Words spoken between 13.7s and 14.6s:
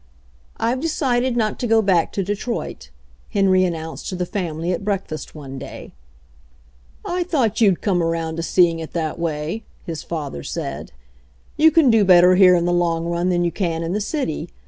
in the city.